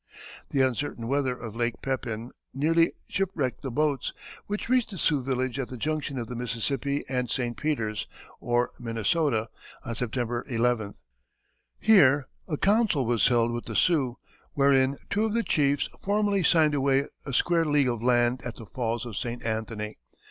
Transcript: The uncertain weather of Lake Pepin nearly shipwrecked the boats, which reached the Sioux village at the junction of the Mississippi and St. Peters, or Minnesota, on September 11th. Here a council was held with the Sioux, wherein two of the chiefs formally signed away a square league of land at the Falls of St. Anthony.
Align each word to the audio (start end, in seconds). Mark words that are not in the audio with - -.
The 0.49 0.61
uncertain 0.61 1.07
weather 1.07 1.37
of 1.37 1.55
Lake 1.55 1.75
Pepin 1.83 2.31
nearly 2.55 2.93
shipwrecked 3.07 3.61
the 3.61 3.69
boats, 3.69 4.13
which 4.47 4.67
reached 4.67 4.89
the 4.89 4.97
Sioux 4.97 5.21
village 5.21 5.59
at 5.59 5.67
the 5.69 5.77
junction 5.77 6.17
of 6.17 6.25
the 6.27 6.35
Mississippi 6.35 7.03
and 7.07 7.29
St. 7.29 7.55
Peters, 7.55 8.07
or 8.39 8.71
Minnesota, 8.79 9.47
on 9.85 9.93
September 9.93 10.43
11th. 10.49 10.95
Here 11.79 12.27
a 12.47 12.57
council 12.57 13.05
was 13.05 13.27
held 13.27 13.51
with 13.51 13.65
the 13.65 13.75
Sioux, 13.75 14.17
wherein 14.53 14.97
two 15.11 15.23
of 15.23 15.35
the 15.35 15.43
chiefs 15.43 15.87
formally 16.01 16.41
signed 16.41 16.73
away 16.73 17.03
a 17.23 17.31
square 17.31 17.65
league 17.65 17.87
of 17.87 18.01
land 18.01 18.41
at 18.43 18.55
the 18.55 18.65
Falls 18.65 19.05
of 19.05 19.15
St. 19.15 19.45
Anthony. 19.45 19.97